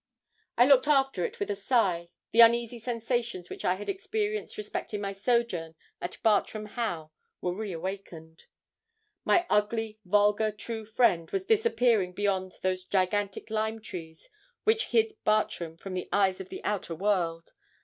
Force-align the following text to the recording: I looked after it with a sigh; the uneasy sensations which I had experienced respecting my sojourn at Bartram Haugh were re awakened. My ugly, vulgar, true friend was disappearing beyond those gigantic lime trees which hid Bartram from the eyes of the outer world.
I 0.57 0.65
looked 0.65 0.87
after 0.87 1.23
it 1.25 1.39
with 1.39 1.51
a 1.51 1.55
sigh; 1.55 2.09
the 2.31 2.39
uneasy 2.39 2.79
sensations 2.79 3.51
which 3.51 3.63
I 3.63 3.75
had 3.75 3.87
experienced 3.87 4.57
respecting 4.57 4.99
my 4.99 5.13
sojourn 5.13 5.75
at 6.01 6.17
Bartram 6.23 6.65
Haugh 6.69 7.11
were 7.39 7.53
re 7.53 7.71
awakened. 7.71 8.45
My 9.25 9.45
ugly, 9.47 9.99
vulgar, 10.03 10.49
true 10.51 10.85
friend 10.85 11.29
was 11.29 11.45
disappearing 11.45 12.13
beyond 12.13 12.53
those 12.63 12.85
gigantic 12.85 13.51
lime 13.51 13.79
trees 13.79 14.27
which 14.63 14.85
hid 14.85 15.13
Bartram 15.23 15.77
from 15.77 15.93
the 15.93 16.09
eyes 16.11 16.41
of 16.41 16.49
the 16.49 16.63
outer 16.63 16.95
world. 16.95 17.53